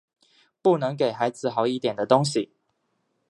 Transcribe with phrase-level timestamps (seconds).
[0.63, 2.51] 不能给孩子好一点的东西